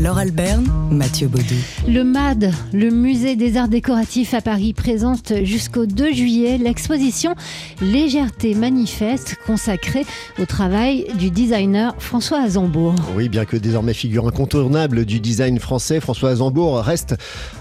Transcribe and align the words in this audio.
Laure 0.00 0.16
Alberne, 0.16 0.66
Mathieu 0.90 1.28
Baudou. 1.28 1.54
Le 1.86 2.02
MAD, 2.02 2.50
le 2.72 2.90
musée 2.90 3.36
des 3.36 3.58
arts 3.58 3.68
décoratifs 3.68 4.32
à 4.32 4.40
Paris, 4.40 4.72
présente 4.72 5.34
jusqu'au 5.44 5.84
2 5.84 6.12
juillet 6.12 6.56
l'exposition 6.56 7.34
Légèreté 7.82 8.54
manifeste 8.54 9.36
consacrée 9.46 10.06
au 10.38 10.46
travail 10.46 11.06
du 11.18 11.30
designer 11.30 11.94
François 11.98 12.40
Azambourg. 12.40 12.94
Oui, 13.14 13.28
bien 13.28 13.44
que 13.44 13.56
désormais 13.58 13.92
figure 13.92 14.26
incontournable 14.26 15.04
du 15.04 15.20
design 15.20 15.58
français, 15.58 16.00
François 16.00 16.30
Azambourg 16.30 16.78
reste 16.78 17.14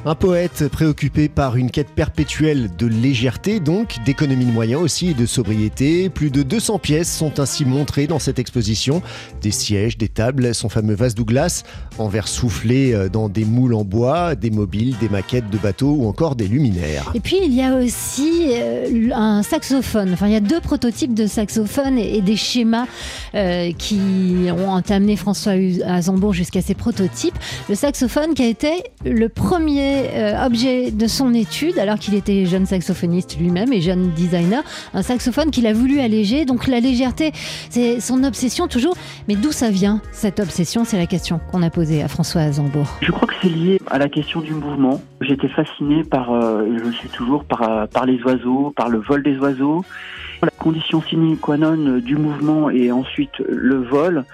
un 0.05 0.15
poète 0.15 0.69
préoccupé 0.69 1.27
par 1.27 1.57
une 1.57 1.69
quête 1.69 1.91
perpétuelle 1.91 2.69
de 2.77 2.87
légèreté, 2.87 3.59
donc 3.59 3.97
d'économie 4.05 4.45
de 4.45 4.51
moyens 4.51 4.81
aussi 4.81 5.09
et 5.09 5.13
de 5.13 5.25
sobriété. 5.25 6.09
Plus 6.09 6.31
de 6.31 6.43
200 6.43 6.79
pièces 6.79 7.13
sont 7.13 7.41
ainsi 7.41 7.65
montrées 7.65 8.07
dans 8.07 8.19
cette 8.19 8.39
exposition. 8.39 9.01
Des 9.41 9.51
sièges, 9.51 9.97
des 9.97 10.07
tables, 10.09 10.55
son 10.55 10.69
fameux 10.69 10.95
vase 10.95 11.13
Douglas 11.13 11.63
en 11.97 12.07
verre 12.07 12.20
soufflé 12.27 12.93
euh, 12.93 13.09
dans 13.09 13.29
des 13.29 13.45
moules 13.45 13.73
en 13.73 13.83
bois, 13.83 14.35
des 14.35 14.51
mobiles, 14.51 14.95
des 14.99 15.09
maquettes 15.09 15.49
de 15.49 15.57
bateaux 15.57 15.95
ou 15.97 16.07
encore 16.07 16.35
des 16.35 16.47
luminaires. 16.47 17.11
Et 17.15 17.19
puis 17.19 17.37
il 17.43 17.53
y 17.53 17.61
a 17.61 17.75
aussi 17.75 18.47
euh, 18.51 19.09
un 19.13 19.43
saxophone. 19.43 20.11
Enfin, 20.13 20.27
il 20.27 20.33
y 20.33 20.37
a 20.37 20.41
deux 20.41 20.59
prototypes 20.59 21.13
de 21.13 21.27
saxophone 21.27 21.97
et, 21.97 22.21
des 22.21 22.35
schémas 22.35 22.85
euh, 23.33 23.71
qui 23.77 24.47
ont 24.51 24.75
amené 24.89 25.15
François 25.15 25.53
Azambourg 25.85 26.33
jusqu'à 26.33 26.61
ces 26.61 26.75
prototypes. 26.75 27.37
Le 27.67 27.75
saxophone 27.75 28.33
qui 28.33 28.43
a 28.43 28.47
été 28.47 28.83
le 29.05 29.27
premier 29.27 30.09
objet 30.45 30.91
de 30.91 31.07
son 31.07 31.33
étude, 31.33 31.79
alors 31.79 31.97
qu'il 31.97 32.13
était 32.13 32.45
jeune 32.45 32.65
saxophoniste 32.65 33.37
lui-même 33.39 33.73
et 33.73 33.81
jeune 33.81 34.11
designer. 34.11 34.63
Un 34.93 35.01
saxophone 35.01 35.49
qu'il 35.49 35.65
a 35.65 35.73
voulu 35.73 35.99
alléger. 35.99 36.45
Donc 36.45 36.67
la 36.67 36.79
légèreté, 36.79 37.31
c'est 37.69 37.99
son 37.99 38.23
obsession 38.23 38.67
toujours. 38.67 38.95
Mais 39.27 39.35
d'où 39.35 39.51
ça 39.51 39.69
vient 39.69 40.01
cette 40.11 40.39
obsession? 40.39 40.85
C'est 40.85 40.97
la 40.97 41.07
question 41.07 41.39
qu'on 41.51 41.61
a 41.63 41.69
posée 41.69 42.03
à 42.03 42.07
François 42.11 42.41
Azambourg 42.41 42.97
Je 43.01 43.09
crois 43.09 43.25
que 43.25 43.33
c'est 43.41 43.49
lié 43.49 43.79
à 43.89 43.97
la 43.97 44.09
question 44.09 44.41
du 44.41 44.53
mouvement. 44.53 45.01
J'étais 45.21 45.47
fasciné 45.47 46.03
par, 46.03 46.33
euh, 46.33 46.67
je 46.83 46.91
suis 46.91 47.07
toujours, 47.07 47.45
par, 47.45 47.63
euh, 47.63 47.85
par 47.87 48.05
les 48.05 48.21
oiseaux, 48.23 48.73
par 48.75 48.89
le 48.89 48.99
vol 48.99 49.23
des 49.23 49.37
oiseaux. 49.37 49.85
La 50.43 50.49
condition 50.49 51.01
sine 51.01 51.37
qua 51.37 51.55
non 51.55 51.99
du 51.99 52.17
mouvement 52.17 52.69
et 52.69 52.91
ensuite 52.91 53.37
le 53.47 53.77
vol, 53.77 54.25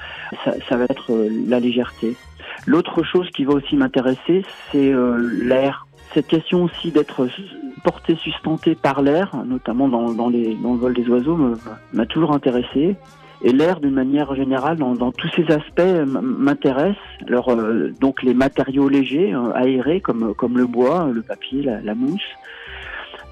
ça, 0.44 0.78
va 0.78 0.86
être 0.86 1.12
euh, 1.12 1.30
la 1.48 1.60
légèreté. 1.60 2.16
L'autre 2.66 3.04
chose 3.04 3.30
qui 3.30 3.46
va 3.46 3.54
aussi 3.54 3.76
m'intéresser, 3.76 4.44
c'est 4.72 4.92
l'air. 5.42 5.86
Cette 6.14 6.28
question 6.28 6.64
aussi 6.64 6.92
d'être 6.92 7.28
porté, 7.84 8.16
sustenté 8.16 8.74
par 8.74 9.02
l'air, 9.02 9.36
notamment 9.46 9.88
dans, 9.88 10.12
dans 10.14 10.30
le 10.30 10.78
vol 10.78 10.94
des 10.94 11.08
oiseaux, 11.08 11.38
m'a 11.94 12.06
toujours 12.08 12.34
intéressé. 12.34 12.96
Et 13.44 13.52
l'air, 13.52 13.80
d'une 13.80 13.94
manière 13.94 14.34
générale, 14.36 14.78
dans, 14.78 15.12
tous 15.12 15.30
ces 15.36 15.46
aspects, 15.52 16.06
m'intéresse. 16.08 16.96
Alors, 17.28 17.50
euh, 17.50 17.92
donc 18.00 18.24
les 18.24 18.34
matériaux 18.34 18.90
légers, 18.90 19.34
euh, 19.34 19.52
aérés, 19.54 20.02
comme, 20.02 20.34
comme 20.34 20.58
le 20.58 20.66
bois, 20.66 21.10
le 21.14 21.22
papier, 21.22 21.62
la 21.62 21.96
mousse, 21.96 22.22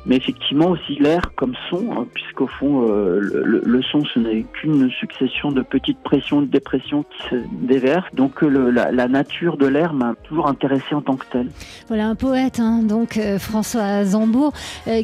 mais 0.05 0.17
effectivement 0.17 0.69
aussi 0.69 0.95
l'air 0.95 1.31
comme 1.35 1.55
son, 1.69 1.83
hein, 1.91 2.05
puisqu'au 2.13 2.47
fond, 2.47 2.87
euh, 2.87 3.19
le, 3.21 3.81
son, 3.81 4.03
ce 4.05 4.19
n'est 4.19 4.43
qu'une 4.43 4.89
succession 4.91 5.51
de 5.51 5.61
petites 5.61 5.97
pressions, 5.99 6.41
de 6.41 6.47
dépressions 6.47 7.03
qui 7.03 7.29
se 7.29 7.35
déversent. 7.51 8.13
Donc 8.13 8.43
euh, 8.43 8.71
la, 8.71 9.07
nature 9.07 9.57
de 9.57 9.67
l'air 9.67 9.93
m'a 9.93 10.13
toujours 10.23 10.47
intéressé 10.47 10.93
en 10.93 11.01
tant 11.01 11.15
que 11.15 11.25
tel. 11.31 11.49
Voilà 11.87 12.07
un 12.07 12.15
poète, 12.15 12.59
hein, 12.59 12.81
donc 12.83 13.17
euh, 13.17 13.39
François 13.39 14.03
Zambourg, 14.03 14.53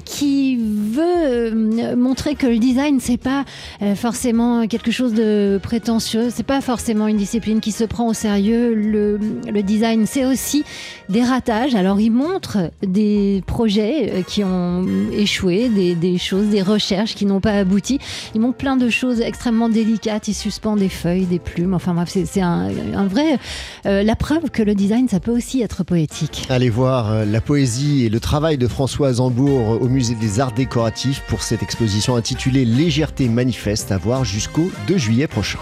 qui 0.06 0.58
veut 0.58 1.96
montrer 1.96 2.36
que 2.36 2.48
le 2.48 2.58
design, 2.58 3.00
c'est 3.00 3.22
pas 3.22 3.46
forcément 3.96 4.68
quelque 4.68 4.92
chose 4.92 5.14
de 5.14 5.60
prétentieux, 5.62 6.30
c'est 6.30 6.46
pas 6.46 6.62
forcément 6.62 7.08
une 7.08 7.18
discipline 7.18 7.62
qui 7.62 7.72
se 7.72 7.84
prend 7.84 8.08
au 8.08 8.14
sérieux. 8.14 8.74
Le, 8.74 9.20
le 9.52 9.64
design, 9.64 10.06
c'est 10.06 10.26
aussi 10.26 10.64
des 11.10 11.24
ratages. 11.24 11.76
Alors 11.76 12.00
il 12.00 12.12
montre 12.12 12.72
des 12.82 13.44
projets 13.48 14.24
qui 14.28 14.44
ont 14.44 14.84
échoué, 15.12 15.70
des, 15.70 16.18
choses, 16.18 16.48
des 16.48 16.62
recherches 16.62 17.16
qui 17.16 17.26
n'ont 17.26 17.40
pas 17.40 17.54
abouti. 17.54 18.00
Il 18.36 18.42
montre 18.42 18.58
plein 18.58 18.78
de 18.78 18.90
choses 18.90 19.22
extrêmement 19.22 19.70
délicates. 19.70 20.28
Il 20.28 20.34
suspend 20.34 20.76
des 20.76 20.90
feuilles, 20.90 21.26
des 21.26 21.40
plumes. 21.40 21.74
Enfin 21.74 21.94
bref, 21.94 22.10
c'est 22.10 22.42
un, 22.42 22.70
vrai. 23.08 23.38
Euh, 23.86 24.04
la 24.04 24.16
preuve 24.16 24.50
que 24.52 24.64
le 24.64 24.76
design, 24.76 25.08
ça 25.08 25.20
peut 25.20 25.32
aussi 25.32 25.62
être 25.62 25.84
poétique. 25.84 26.46
Allez 26.50 26.70
voir 26.70 27.12
euh, 27.12 27.26
la 27.26 27.42
poésie 27.42 28.06
et 28.06 28.10
le 28.10 28.20
travail 28.20 28.58
de 28.58 28.68
François 28.68 29.14
Zambourg 29.14 29.82
au 29.82 29.88
musée 29.88 30.16
des 30.16 30.40
Arts 30.40 30.54
Décoratifs 30.54 31.24
pour 31.28 31.42
cette 31.42 31.64
exposition 31.64 32.16
intitulée 32.16 32.66
Légèreté 32.66 33.28
manifeste 33.28 33.92
à 33.92 33.98
voir 33.98 34.26
jusqu'au 34.26 34.72
2 34.88 34.98
juillet 34.98 35.28
prochain 35.28 35.60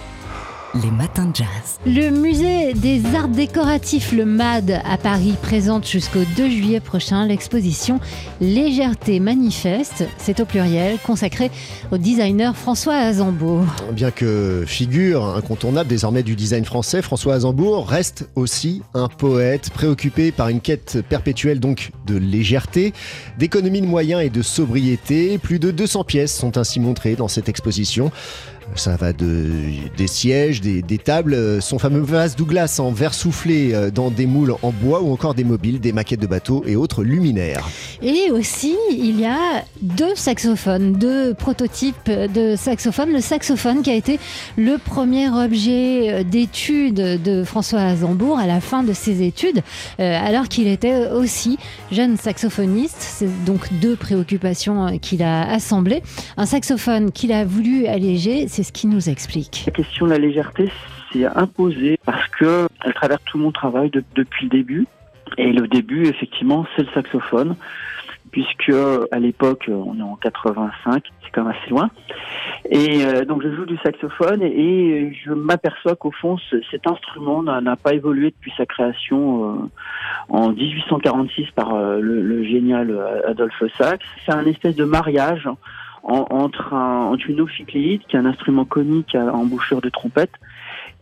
les 0.76 0.92
matins 0.92 1.26
de 1.26 1.36
jazz. 1.36 1.80
Le 1.86 2.10
musée 2.12 2.74
des 2.74 3.04
arts 3.16 3.28
décoratifs, 3.28 4.12
le 4.12 4.26
MAD, 4.26 4.82
à 4.86 4.98
Paris, 4.98 5.36
présente 5.42 5.88
jusqu'au 5.88 6.20
2 6.38 6.50
juillet 6.50 6.80
prochain 6.80 7.26
l'exposition 7.26 8.00
Légèreté 8.40 9.20
manifeste, 9.20 10.08
c'est 10.18 10.40
au 10.40 10.46
pluriel, 10.46 10.98
consacrée 11.06 11.50
au 11.92 11.98
designer 11.98 12.56
François 12.56 12.96
Azambourg. 12.96 13.66
Bien 13.94 14.12
que 14.12 14.64
figure 14.68 15.26
incontournable 15.36 15.90
désormais 15.90 16.24
du 16.24 16.36
design 16.36 16.66
français, 16.66 17.02
François 17.02 17.34
Azambourg 17.36 17.88
reste 17.88 18.30
aussi 18.36 18.82
un 18.94 19.08
poète 19.08 19.72
préoccupé 19.72 20.32
par 20.32 20.50
une 20.50 20.62
quête 20.62 21.00
perpétuelle 21.10 21.60
donc 21.60 21.92
de 22.06 22.18
légèreté, 22.18 22.94
d'économie 23.38 23.82
de 23.82 23.88
moyens 23.88 24.22
et 24.22 24.30
de 24.30 24.42
sobriété. 24.42 25.38
Plus 25.38 25.60
de 25.60 25.72
200 25.72 26.04
pièces 26.04 26.36
sont 26.36 26.58
ainsi 26.58 26.80
montrées 26.80 27.16
dans 27.16 27.28
cette 27.28 27.50
exposition. 27.50 28.12
Ça 28.76 28.96
va 28.96 29.14
de, 29.14 29.46
des 29.98 30.08
sièges, 30.08 30.62
des, 30.62 30.98
tables, 30.98 31.62
son 31.62 31.80
fameux 31.80 32.02
vase 32.02 32.36
Douglas 32.36 32.80
en 32.80 32.92
verre 32.92 33.14
soufflé 33.14 33.74
euh, 33.74 33.90
dans 33.90 34.10
des 34.10 34.26
moules 34.26 34.54
en 34.62 34.72
bois 34.72 35.02
ou 35.02 35.12
encore 35.12 35.34
des 35.34 35.44
mobiles, 35.44 35.80
des 35.80 35.92
maquettes 35.92 36.20
de 36.20 36.28
bateaux 36.28 36.64
et 36.66 36.76
autres 36.76 37.04
luminaires. 37.04 37.68
Et 38.02 38.32
aussi, 38.32 38.76
il 38.92 39.20
y 39.20 39.26
a 39.26 39.64
deux 39.82 40.16
saxophones, 40.16 40.94
deux 40.94 41.34
prototypes 41.34 42.10
de 42.10 42.56
saxophones. 42.56 43.12
Le 43.12 43.22
saxophone 43.22 43.82
qui 43.82 43.90
a 43.92 43.96
été 43.96 44.20
le 44.58 44.78
premier 44.78 45.30
objet 45.30 46.12
euh, 46.12 46.24
d'étude 46.24 46.96
de 46.96 47.44
François 47.44 47.82
Azambourg 47.82 48.40
à 48.40 48.48
la 48.48 48.62
fin 48.62 48.84
de 48.84 48.94
ses 48.94 49.24
études, 49.24 49.62
euh, 50.00 50.20
alors 50.26 50.48
qu'il 50.48 50.68
était 50.68 51.08
aussi 51.08 51.58
jeune 51.92 52.18
saxophoniste. 52.18 52.98
C'est 53.00 53.46
donc 53.46 53.74
deux 53.82 53.96
préoccupations 53.96 55.00
qu'il 55.00 55.24
a 55.24 55.50
assemblées. 55.50 56.04
Un 56.38 56.46
saxophone 56.46 57.12
qu'il 57.12 57.32
a 57.32 57.46
voulu 57.46 57.88
alléger, 57.88 58.48
ce 58.64 58.72
qui 58.72 58.88
nous 58.88 59.10
explique. 59.10 59.64
La 59.66 59.74
question 59.74 60.06
de 60.06 60.12
la 60.12 60.18
légèreté 60.18 60.70
s'est 61.12 61.26
imposée 61.26 62.00
parce 62.06 62.28
que 62.28 62.68
elle 62.84 62.94
traverse 62.94 63.24
tout 63.26 63.38
mon 63.38 63.52
travail 63.52 63.92
depuis 64.16 64.46
le 64.46 64.50
début. 64.50 64.88
Et 65.38 65.52
le 65.52 65.68
début, 65.68 66.08
effectivement, 66.08 66.66
c'est 66.76 66.84
le 66.84 66.90
saxophone, 66.94 67.56
puisque 68.32 68.74
à 69.12 69.20
l'époque, 69.20 69.70
on 69.70 70.00
est 70.00 70.04
en 70.04 70.16
85, 70.16 71.04
c'est 71.24 71.30
quand 71.32 71.44
même 71.44 71.56
assez 71.60 71.70
loin. 71.70 71.90
Et 72.70 73.06
euh, 73.06 73.26
donc 73.26 73.42
je 73.42 73.56
joue 73.56 73.66
du 73.66 73.78
saxophone 73.78 74.42
et, 74.42 75.14
je 75.26 75.32
m'aperçois 75.32 75.96
qu'au 75.96 76.12
fond, 76.12 76.38
cet 76.72 76.88
instrument 76.88 77.44
n'a 77.44 77.76
pas 77.76 77.94
évolué 77.94 78.32
depuis 78.32 78.54
sa 78.58 78.66
création 78.66 79.52
euh, 79.52 79.70
en 80.30 80.52
1846 80.52 81.48
par 81.56 81.74
euh, 81.74 82.00
le, 82.00 82.22
le, 82.22 82.44
génial 82.44 82.96
Adolphe 83.28 83.64
Sax. 83.78 84.06
C'est 84.26 84.32
un 84.32 84.46
espèce 84.46 84.76
de 84.76 84.84
mariage 84.84 85.48
entre, 86.04 86.74
un, 86.74 87.06
entre 87.06 87.30
une 87.30 87.42
ophicléide, 87.42 88.02
qui 88.08 88.16
est 88.16 88.20
un 88.20 88.26
instrument 88.26 88.66
conique 88.66 89.16
à 89.16 89.34
embouchure 89.34 89.82
de 89.82 89.90
trompette, 89.90 90.32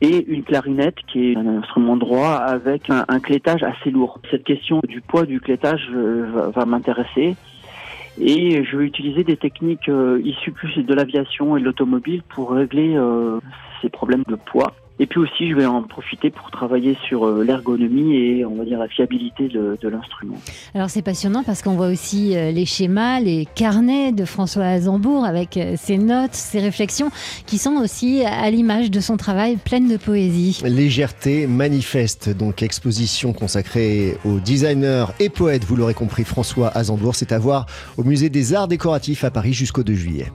et 0.01 0.25
une 0.27 0.43
clarinette 0.43 0.97
qui 1.07 1.31
est 1.31 1.37
un 1.37 1.57
instrument 1.57 1.97
droit 1.97 2.33
avec 2.33 2.89
un, 2.89 3.05
un 3.07 3.19
clétage 3.19 3.63
assez 3.63 3.89
lourd. 3.89 4.19
Cette 4.29 4.43
question 4.43 4.79
du 4.87 5.01
poids 5.01 5.25
du 5.25 5.39
clétage 5.39 5.89
euh, 5.91 6.51
va, 6.53 6.65
m'intéresser. 6.65 7.35
Et 8.19 8.63
je 8.63 8.77
vais 8.77 8.85
utiliser 8.85 9.23
des 9.23 9.37
techniques 9.37 9.89
euh, 9.89 10.19
issues 10.23 10.51
plus 10.51 10.75
de 10.77 10.93
l'aviation 10.93 11.55
et 11.55 11.59
de 11.59 11.65
l'automobile 11.65 12.23
pour 12.29 12.51
régler 12.51 12.95
euh, 12.95 13.39
ces 13.81 13.89
problèmes 13.89 14.23
de 14.27 14.35
poids. 14.35 14.73
Et 14.99 15.05
puis 15.05 15.19
aussi, 15.19 15.49
je 15.49 15.55
vais 15.55 15.65
en 15.65 15.83
profiter 15.83 16.31
pour 16.31 16.49
travailler 16.49 16.97
sur 17.07 17.25
euh, 17.25 17.43
l'ergonomie 17.43 18.15
et 18.15 18.45
on 18.45 18.55
va 18.55 18.65
dire 18.65 18.79
la 18.79 18.87
fiabilité 18.87 19.47
de, 19.47 19.77
l'instrument. 19.87 20.37
Alors 20.73 20.89
c'est 20.89 21.01
passionnant 21.01 21.43
parce 21.43 21.61
qu'on 21.61 21.75
voit 21.75 21.87
aussi 21.87 22.35
euh, 22.35 22.51
les 22.51 22.65
schémas, 22.65 23.19
les 23.19 23.47
carnets 23.55 24.11
de 24.11 24.25
François 24.25 24.65
Azambourg 24.65 25.23
avec 25.23 25.55
euh, 25.55 25.75
ses 25.77 25.97
notes, 25.97 26.33
ses 26.33 26.59
réflexions 26.59 27.09
qui 27.45 27.57
sont 27.57 27.75
aussi 27.75 28.23
à 28.25 28.49
l'image 28.49 28.91
de 28.91 28.99
son 28.99 29.17
travail 29.17 29.57
pleine 29.57 29.87
de 29.87 29.97
poésie. 29.97 30.61
Légèreté 30.65 31.47
manifeste, 31.47 32.35
donc 32.35 32.63
exposition 32.63 33.33
consacrée 33.33 34.17
au 34.25 34.39
designer 34.39 35.13
et 35.19 35.29
poète, 35.29 35.63
vous 35.63 35.75
l'aurez 35.75 35.93
compris, 35.93 36.23
François 36.23 36.69
Azambourg. 36.75 37.15
C'est 37.15 37.31
à 37.31 37.39
voir 37.39 37.67
au 37.97 38.03
musée 38.03 38.29
des 38.29 38.53
arts 38.53 38.67
décoratifs 38.67 39.23
à 39.23 39.31
Paris 39.31 39.53
jusqu'au 39.53 39.83
2 39.83 39.93
juillet. 39.93 40.31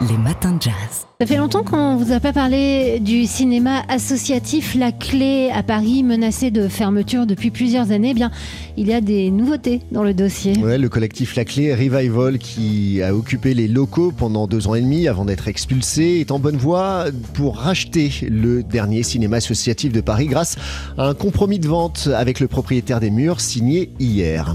Les 0.00 0.16
matins 0.16 0.52
de 0.52 0.62
jazz. 0.62 1.06
Ça 1.20 1.26
fait 1.26 1.36
longtemps 1.36 1.64
qu'on 1.64 1.96
vous 1.96 2.12
a 2.12 2.20
pas 2.20 2.32
parlé 2.32 3.00
du 3.00 3.26
cinéma 3.26 3.82
associatif 3.88 4.76
La 4.76 4.92
Clé 4.92 5.50
à 5.52 5.64
Paris, 5.64 6.04
menacé 6.04 6.52
de 6.52 6.68
fermeture 6.68 7.26
depuis 7.26 7.50
plusieurs 7.50 7.90
années. 7.90 8.10
Eh 8.10 8.14
bien, 8.14 8.30
il 8.76 8.86
y 8.86 8.94
a 8.94 9.00
des 9.00 9.32
nouveautés 9.32 9.80
dans 9.90 10.04
le 10.04 10.14
dossier. 10.14 10.56
Ouais, 10.58 10.78
le 10.78 10.88
collectif 10.88 11.34
La 11.34 11.44
Clé 11.44 11.74
Revival, 11.74 12.38
qui 12.38 13.02
a 13.02 13.12
occupé 13.12 13.54
les 13.54 13.66
locaux 13.66 14.12
pendant 14.16 14.46
deux 14.46 14.68
ans 14.68 14.76
et 14.76 14.80
demi 14.80 15.08
avant 15.08 15.24
d'être 15.24 15.48
expulsé, 15.48 16.20
est 16.20 16.30
en 16.30 16.38
bonne 16.38 16.58
voie 16.58 17.06
pour 17.34 17.56
racheter 17.56 18.12
le 18.30 18.62
dernier 18.62 19.02
cinéma 19.02 19.38
associatif 19.38 19.92
de 19.92 20.00
Paris 20.00 20.26
grâce 20.26 20.56
à 20.96 21.08
un 21.08 21.14
compromis 21.14 21.58
de 21.58 21.66
vente 21.66 22.08
avec 22.14 22.38
le 22.38 22.46
propriétaire 22.46 23.00
des 23.00 23.10
murs 23.10 23.40
signé 23.40 23.90
hier. 23.98 24.54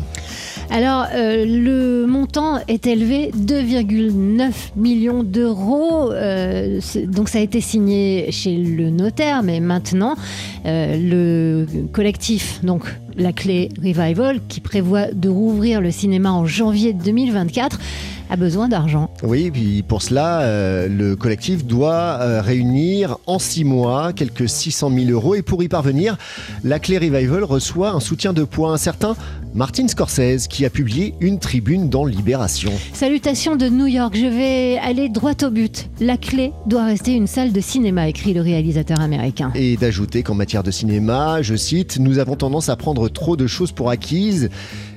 Alors, 0.75 1.05
euh, 1.13 1.45
le 1.45 2.07
montant 2.07 2.57
est 2.67 2.87
élevé 2.87 3.29
2,9 3.37 4.51
millions 4.75 5.21
d'euros. 5.21 6.11
Euh, 6.11 6.79
donc, 7.05 7.29
ça 7.29 7.37
a 7.37 7.41
été 7.41 7.61
signé 7.61 8.31
chez 8.31 8.57
le 8.57 8.89
notaire, 8.89 9.43
mais 9.43 9.59
maintenant, 9.59 10.15
euh, 10.65 10.97
le 10.97 11.67
collectif, 11.91 12.59
donc 12.63 12.85
la 13.15 13.33
clé 13.33 13.69
Revival, 13.77 14.39
qui 14.47 14.61
prévoit 14.61 15.11
de 15.11 15.29
rouvrir 15.29 15.79
le 15.79 15.91
cinéma 15.91 16.31
en 16.31 16.47
janvier 16.47 16.93
2024, 16.93 17.79
a 18.33 18.35
besoin 18.35 18.67
d'argent. 18.67 19.11
Oui, 19.21 19.51
puis 19.51 19.83
pour 19.83 20.01
cela, 20.01 20.41
euh, 20.41 20.87
le 20.87 21.15
collectif 21.15 21.65
doit 21.65 22.17
euh, 22.19 22.41
réunir 22.41 23.17
en 23.27 23.37
six 23.37 23.63
mois 23.63 24.11
quelques 24.11 24.49
600 24.49 24.89
000 24.89 25.11
euros. 25.11 25.35
Et 25.35 25.43
pour 25.43 25.61
y 25.61 25.67
parvenir, 25.67 26.17
la 26.63 26.79
Clé 26.79 26.97
Revival 26.97 27.43
reçoit 27.43 27.91
un 27.91 27.99
soutien 27.99 28.33
de 28.33 28.43
poids. 28.43 28.71
Un 28.71 28.77
certain 28.77 29.15
Martin 29.53 29.87
Scorsese 29.87 30.47
qui 30.47 30.65
a 30.65 30.71
publié 30.71 31.13
une 31.21 31.37
tribune 31.37 31.87
dans 31.87 32.05
Libération. 32.05 32.71
Salutations 32.91 33.55
de 33.55 33.69
New 33.69 33.85
York, 33.85 34.15
je 34.17 34.25
vais 34.25 34.79
aller 34.79 35.09
droit 35.09 35.35
au 35.43 35.51
but. 35.51 35.89
La 35.99 36.17
Clé 36.17 36.53
doit 36.65 36.85
rester 36.85 37.13
une 37.13 37.27
salle 37.27 37.51
de 37.51 37.61
cinéma, 37.61 38.09
écrit 38.09 38.33
le 38.33 38.41
réalisateur 38.41 38.99
américain. 38.99 39.51
Et 39.53 39.77
d'ajouter 39.77 40.23
qu'en 40.23 40.33
matière 40.33 40.63
de 40.63 40.71
cinéma, 40.71 41.43
je 41.43 41.53
cite, 41.53 41.99
nous 41.99 42.17
avons 42.17 42.35
tendance 42.35 42.69
à 42.69 42.75
prendre 42.75 43.09
trop 43.09 43.35
de 43.35 43.45
choses 43.45 43.71
pour 43.71 43.91
acquises. 43.91 44.49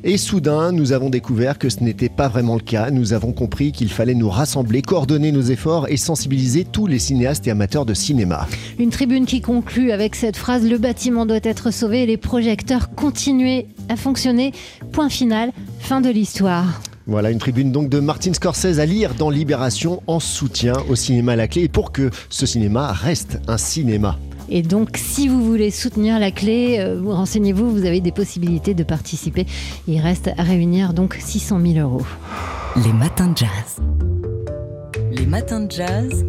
Et 0.05 0.17
soudain, 0.17 0.73
nous 0.73 0.93
avons 0.93 1.11
découvert 1.11 1.59
que 1.59 1.69
ce 1.69 1.85
n'était 1.85 2.09
pas 2.09 2.29
vraiment 2.29 2.55
le 2.55 2.61
cas. 2.61 2.91
Nous 2.91 3.12
avons 3.12 3.25
compris 3.32 3.73
qu'il 3.73 3.90
fallait 3.90 4.14
nous 4.14 4.31
rassembler, 4.31 4.82
coordonner 4.82 5.32
nos 5.32 5.43
efforts 5.43 5.88
et 5.88 5.96
sensibiliser 5.96 6.64
tous 6.64 6.87
les 6.87 6.99
cinéastes 6.99 7.46
et 7.46 7.50
amateurs 7.50 7.87
de 7.87 7.94
cinéma. 7.94 8.46
Une 8.78 8.90
tribune 8.90 9.26
qui 9.26 9.40
conclut 9.40 9.93
avec 9.93 10.14
cette 10.14 10.37
phrase 10.37 10.69
Le 10.69 10.78
bâtiment 10.78 11.26
doit 11.26 11.40
être 11.43 11.70
sauvé 11.70 12.02
et 12.02 12.06
les 12.06 12.17
projecteurs 12.17 12.94
continuer 12.94 13.67
à 13.88 13.96
fonctionner. 13.96 14.52
Point 14.93 15.08
final, 15.08 15.52
fin 15.81 16.00
de 16.00 16.11
l'histoire. 16.11 16.81
Voilà 17.08 17.31
une 17.31 17.38
tribune 17.38 17.70
donc 17.70 17.88
de 17.88 18.00
Martin 18.00 18.32
Scorsese 18.32 18.81
à 18.81 18.87
lire 18.87 19.14
dans 19.14 19.31
Libération 19.31 20.02
en 20.08 20.19
soutien 20.19 20.75
au 20.88 20.96
cinéma 20.96 21.32
à 21.32 21.37
la 21.37 21.46
clé 21.46 21.62
et 21.62 21.69
pour 21.69 21.93
que 21.93 22.11
ce 22.31 22.46
cinéma 22.46 22.93
reste 22.93 23.38
un 23.46 23.58
cinéma. 23.58 24.19
Et 24.49 24.62
donc, 24.62 24.96
si 24.96 25.28
vous 25.28 25.44
voulez 25.44 25.70
soutenir 25.70 26.19
la 26.19 26.31
clé, 26.31 26.78
euh, 26.78 27.00
renseignez-vous, 27.05 27.70
vous 27.70 27.84
avez 27.84 28.00
des 28.00 28.12
possibilités 28.12 28.75
de 28.75 28.84
participer. 28.84 29.46
Il 29.88 30.00
reste 30.00 30.31
à 30.37 30.43
réunir 30.43 30.94
donc 30.94 31.17
600 31.20 31.61
000 31.61 31.78
euros. 31.78 32.06
Les 32.84 32.93
matins 32.93 33.28
de 33.28 33.37
jazz. 33.38 33.81
Les 35.11 35.25
matins 35.25 35.61
de 35.61 35.70
jazz. 35.70 36.25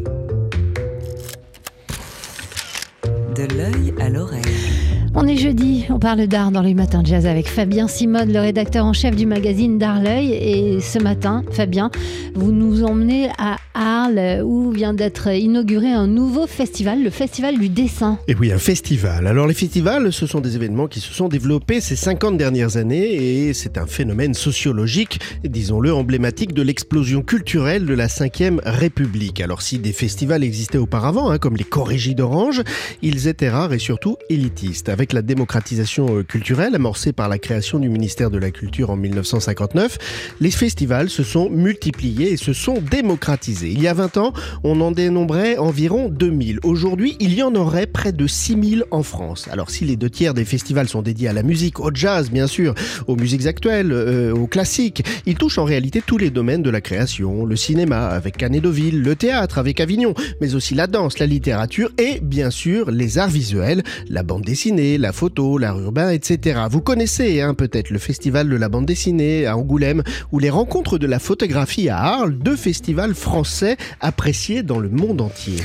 De 3.35 3.44
l'œil 3.53 3.94
à 3.99 4.09
l'oreille. 4.09 4.86
On 5.19 5.25
est 5.25 5.35
jeudi, 5.35 5.83
on 5.89 5.97
parle 5.97 6.27
d'art 6.27 6.51
dans 6.51 6.61
les 6.61 6.75
matins 6.75 7.01
jazz 7.03 7.25
avec 7.25 7.47
Fabien 7.47 7.87
Simode, 7.87 8.29
le 8.29 8.39
rédacteur 8.39 8.85
en 8.85 8.93
chef 8.93 9.15
du 9.15 9.25
magazine 9.25 9.79
D'Art 9.79 9.99
l'œil. 9.99 10.31
Et 10.31 10.79
ce 10.79 10.99
matin, 10.99 11.43
Fabien, 11.49 11.89
vous 12.35 12.51
nous 12.51 12.83
emmenez 12.83 13.31
à 13.39 13.57
Arles 13.73 14.43
où 14.43 14.69
vient 14.69 14.93
d'être 14.93 15.27
inauguré 15.33 15.91
un 15.91 16.05
nouveau 16.05 16.45
festival, 16.45 17.03
le 17.03 17.09
Festival 17.09 17.57
du 17.57 17.67
dessin. 17.67 18.19
Et 18.27 18.35
oui, 18.35 18.51
un 18.51 18.59
festival. 18.59 19.25
Alors 19.25 19.47
les 19.47 19.55
festivals, 19.55 20.13
ce 20.13 20.27
sont 20.27 20.39
des 20.39 20.55
événements 20.55 20.85
qui 20.85 20.99
se 20.99 21.11
sont 21.11 21.29
développés 21.29 21.81
ces 21.81 21.95
50 21.95 22.37
dernières 22.37 22.77
années 22.77 23.47
et 23.47 23.55
c'est 23.55 23.79
un 23.79 23.87
phénomène 23.87 24.35
sociologique, 24.35 25.19
disons-le, 25.43 25.95
emblématique 25.95 26.53
de 26.53 26.61
l'explosion 26.61 27.23
culturelle 27.23 27.87
de 27.87 27.95
la 27.95 28.05
Ve 28.05 28.61
République. 28.65 29.41
Alors 29.41 29.63
si 29.63 29.79
des 29.79 29.93
festivals 29.93 30.43
existaient 30.43 30.77
auparavant, 30.77 31.31
hein, 31.31 31.39
comme 31.39 31.57
les 31.57 31.63
Corrégies 31.63 32.13
d'Orange, 32.13 32.61
ils 33.01 33.27
étaient 33.27 33.49
rares 33.49 33.73
et 33.73 33.79
surtout 33.79 34.17
élitistes. 34.29 34.89
Avec 34.89 35.06
la 35.13 35.21
démocratisation 35.21 36.18
euh, 36.18 36.24
culturelle 36.24 36.75
amorcée 36.75 37.13
par 37.13 37.30
la 37.30 37.38
création 37.38 37.80
du 37.80 37.89
ministère 37.89 38.30
de 38.30 38.38
la 38.38 38.51
Culture 38.51 38.89
en 38.89 38.95
1959, 38.95 39.98
les 40.39 40.51
festivals 40.51 41.09
se 41.09 41.24
sont 41.24 41.50
multipliés 41.50 42.31
et 42.31 42.38
se 42.38 42.54
sont 42.54 42.81
démocratisés. 42.92 43.69
Il 43.69 43.81
y 43.81 43.88
a 43.88 43.94
20 43.94 44.18
ans, 44.18 44.33
on 44.63 44.80
en 44.81 44.92
dénombrait 44.92 45.57
environ 45.57 46.09
2000. 46.09 46.59
Aujourd'hui, 46.63 47.15
il 47.19 47.33
y 47.33 47.44
en 47.44 47.54
aurait 47.56 47.88
près 47.88 48.12
de 48.12 48.27
6000 48.27 48.86
en 48.92 49.04
France. 49.04 49.48
Alors 49.51 49.69
si 49.69 49.86
les 49.86 49.95
deux 49.95 50.09
tiers 50.09 50.33
des 50.33 50.45
festivals 50.45 50.88
sont 50.88 51.01
dédiés 51.01 51.27
à 51.27 51.33
la 51.33 51.44
musique, 51.44 51.80
au 51.80 51.92
jazz 51.94 52.30
bien 52.31 52.48
sûr, 52.48 52.74
aux 53.07 53.15
musiques 53.15 53.45
actuelles, 53.45 53.92
euh, 53.92 54.33
aux 54.33 54.48
classiques, 54.48 55.04
ils 55.25 55.36
touchent 55.36 55.57
en 55.57 55.65
réalité 55.65 56.01
tous 56.06 56.18
les 56.18 56.30
domaines 56.30 56.63
de 56.63 56.69
la 56.69 56.81
création, 56.81 57.45
le 57.45 57.56
cinéma 57.56 58.07
avec 58.07 58.38
Canet 58.38 58.62
Deauville, 58.62 59.01
le 59.01 59.15
théâtre 59.15 59.57
avec 59.57 59.80
Avignon, 59.80 60.13
mais 60.42 60.56
aussi 60.56 60.75
la 60.75 60.88
danse, 60.88 61.19
la 61.19 61.25
littérature 61.25 61.92
et 61.98 62.19
bien 62.21 62.50
sûr 62.50 62.92
les 62.92 63.18
arts 63.18 63.30
visuels, 63.30 63.83
la 64.09 64.24
bande 64.24 64.44
dessinée, 64.44 64.86
la 64.97 65.11
photo, 65.11 65.57
l'art 65.57 65.79
urbain, 65.79 66.09
etc. 66.11 66.61
Vous 66.71 66.79
connaissez 66.81 67.41
hein, 67.41 67.53
peut-être 67.53 67.89
le 67.89 67.99
festival 67.99 68.47
de 68.47 68.55
la 68.55 68.69
bande 68.69 68.85
dessinée 68.85 69.45
à 69.45 69.57
Angoulême 69.57 70.03
ou 70.31 70.39
les 70.39 70.49
rencontres 70.49 70.97
de 70.97 71.07
la 71.07 71.19
photographie 71.19 71.89
à 71.89 71.97
Arles, 71.97 72.37
deux 72.37 72.55
festivals 72.55 73.13
français 73.13 73.75
appréciés 73.99 74.63
dans 74.63 74.79
le 74.79 74.89
monde 74.89 75.19
entier. 75.19 75.57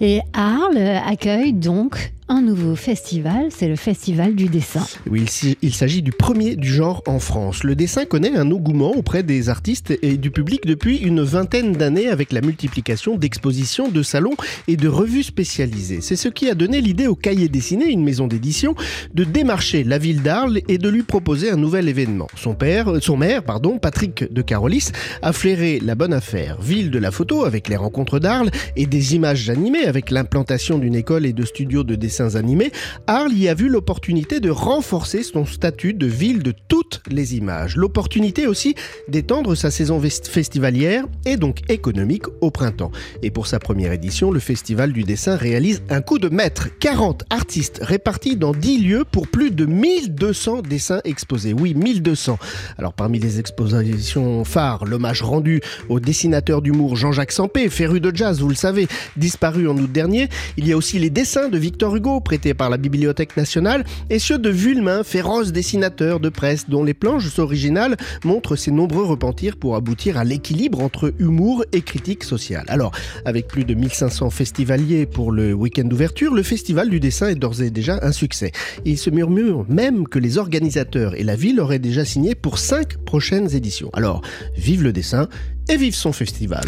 Et 0.00 0.20
Arles 0.32 1.00
accueille 1.06 1.52
donc 1.52 2.14
un 2.26 2.40
nouveau 2.40 2.74
festival, 2.74 3.48
c'est 3.50 3.68
le 3.68 3.76
Festival 3.76 4.34
du 4.34 4.46
dessin. 4.46 4.86
Oui, 5.10 5.26
il 5.60 5.74
s'agit 5.74 6.00
du 6.00 6.10
premier 6.10 6.56
du 6.56 6.72
genre 6.72 7.02
en 7.06 7.18
France. 7.18 7.64
Le 7.64 7.76
dessin 7.76 8.06
connaît 8.06 8.34
un 8.34 8.50
engouement 8.50 8.92
auprès 8.92 9.22
des 9.22 9.50
artistes 9.50 9.92
et 10.00 10.16
du 10.16 10.30
public 10.30 10.64
depuis 10.64 10.96
une 10.96 11.20
vingtaine 11.20 11.72
d'années 11.72 12.08
avec 12.08 12.32
la 12.32 12.40
multiplication 12.40 13.16
d'expositions, 13.16 13.88
de 13.88 14.02
salons 14.02 14.36
et 14.68 14.78
de 14.78 14.88
revues 14.88 15.22
spécialisées. 15.22 16.00
C'est 16.00 16.16
ce 16.16 16.28
qui 16.28 16.48
a 16.48 16.54
donné 16.54 16.80
l'idée 16.80 17.08
au 17.08 17.14
Cahier 17.14 17.50
Dessiné, 17.50 17.90
une 17.90 18.02
maison 18.02 18.26
d'édition, 18.26 18.74
de 19.12 19.24
démarcher 19.24 19.84
la 19.84 19.98
ville 19.98 20.22
d'Arles 20.22 20.60
et 20.66 20.78
de 20.78 20.88
lui 20.88 21.02
proposer 21.02 21.50
un 21.50 21.56
nouvel 21.56 21.90
événement. 21.90 22.28
Son 22.36 22.54
père, 22.54 22.90
son 23.02 23.18
maire, 23.18 23.42
pardon, 23.42 23.78
Patrick 23.78 24.32
de 24.32 24.40
Carolis, 24.40 24.92
a 25.20 25.34
flairé 25.34 25.78
la 25.78 25.94
bonne 25.94 26.14
affaire. 26.14 26.58
Ville 26.62 26.90
de 26.90 26.98
la 26.98 27.10
photo 27.10 27.44
avec 27.44 27.68
les 27.68 27.76
rencontres 27.76 28.18
d'Arles 28.18 28.50
et 28.76 28.86
des 28.86 29.14
images 29.14 29.50
animées 29.50 29.83
avec 29.84 30.10
l'implantation 30.10 30.78
d'une 30.78 30.94
école 30.94 31.26
et 31.26 31.32
de 31.32 31.44
studios 31.44 31.84
de 31.84 31.94
dessin 31.94 32.34
animés, 32.36 32.72
Arles 33.06 33.32
y 33.32 33.48
a 33.48 33.54
vu 33.54 33.68
l'opportunité 33.68 34.40
de 34.40 34.50
renforcer 34.50 35.22
son 35.22 35.46
statut 35.46 35.94
de 35.94 36.06
ville 36.06 36.42
de 36.42 36.54
toutes 36.68 37.02
les 37.10 37.36
images. 37.36 37.76
L'opportunité 37.76 38.46
aussi 38.46 38.74
d'étendre 39.08 39.54
sa 39.54 39.70
saison 39.70 40.00
festivalière 40.00 41.04
et 41.26 41.36
donc 41.36 41.60
économique 41.68 42.24
au 42.40 42.50
printemps. 42.50 42.92
Et 43.22 43.30
pour 43.30 43.46
sa 43.46 43.58
première 43.58 43.92
édition, 43.92 44.30
le 44.30 44.40
Festival 44.40 44.92
du 44.92 45.04
dessin 45.04 45.36
réalise 45.36 45.82
un 45.88 46.00
coup 46.00 46.18
de 46.18 46.28
maître. 46.28 46.68
40 46.80 47.24
artistes 47.30 47.80
répartis 47.82 48.36
dans 48.36 48.52
10 48.52 48.78
lieux 48.78 49.04
pour 49.10 49.28
plus 49.28 49.50
de 49.50 49.66
1200 49.66 50.62
dessins 50.62 51.00
exposés. 51.04 51.52
Oui, 51.52 51.74
1200. 51.74 52.38
Alors 52.78 52.94
parmi 52.94 53.18
les 53.18 53.38
expositions 53.38 54.44
phares, 54.44 54.84
l'hommage 54.84 55.22
rendu 55.22 55.60
au 55.88 56.00
dessinateur 56.00 56.62
d'humour 56.62 56.96
Jean-Jacques 56.96 57.32
Sampé, 57.32 57.68
féru 57.68 58.00
de 58.00 58.14
jazz, 58.14 58.40
vous 58.40 58.48
le 58.48 58.54
savez, 58.54 58.88
disparu 59.16 59.68
en 59.68 59.73
août 59.78 59.92
dernier. 59.92 60.28
Il 60.56 60.66
y 60.66 60.72
a 60.72 60.76
aussi 60.76 60.98
les 60.98 61.10
dessins 61.10 61.48
de 61.48 61.58
Victor 61.58 61.94
Hugo 61.96 62.20
prêté 62.20 62.54
par 62.54 62.70
la 62.70 62.76
Bibliothèque 62.76 63.36
nationale, 63.36 63.84
et 64.10 64.18
ceux 64.18 64.38
de 64.38 64.50
Vulmain, 64.50 65.02
féroce 65.04 65.52
dessinateur 65.52 66.20
de 66.20 66.28
presse, 66.28 66.68
dont 66.68 66.84
les 66.84 66.94
planches 66.94 67.38
originales 67.38 67.96
montrent 68.24 68.56
ses 68.56 68.70
nombreux 68.70 69.04
repentirs 69.04 69.56
pour 69.56 69.76
aboutir 69.76 70.18
à 70.18 70.24
l'équilibre 70.24 70.80
entre 70.80 71.12
humour 71.18 71.64
et 71.72 71.82
critique 71.82 72.24
sociale. 72.24 72.64
Alors, 72.68 72.92
avec 73.24 73.48
plus 73.48 73.64
de 73.64 73.74
1500 73.74 74.30
festivaliers 74.30 75.06
pour 75.06 75.32
le 75.32 75.52
week-end 75.52 75.84
d'ouverture, 75.84 76.34
le 76.34 76.42
Festival 76.42 76.90
du 76.90 77.00
dessin 77.00 77.28
est 77.28 77.34
d'ores 77.34 77.62
et 77.62 77.70
déjà 77.70 77.98
un 78.02 78.12
succès. 78.12 78.52
Il 78.84 78.98
se 78.98 79.10
murmure 79.10 79.64
même 79.68 80.06
que 80.08 80.18
les 80.18 80.38
organisateurs 80.38 81.14
et 81.14 81.24
la 81.24 81.36
ville 81.36 81.60
auraient 81.60 81.78
déjà 81.78 82.04
signé 82.04 82.34
pour 82.34 82.58
cinq 82.58 82.96
prochaines 82.98 83.54
éditions. 83.54 83.90
Alors, 83.92 84.22
vive 84.56 84.82
le 84.82 84.92
dessin 84.92 85.28
et 85.68 85.76
vive 85.76 85.94
son 85.94 86.12
festival. 86.12 86.64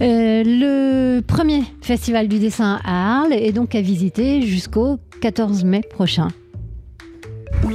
Euh, 0.00 0.42
le 0.44 1.20
premier 1.20 1.62
festival 1.82 2.28
du 2.28 2.38
dessin 2.38 2.80
à 2.84 3.20
Arles 3.20 3.32
est 3.32 3.52
donc 3.52 3.74
à 3.74 3.80
visiter 3.80 4.42
jusqu'au 4.42 4.98
14 5.20 5.64
mai 5.64 5.82
prochain. 5.82 6.28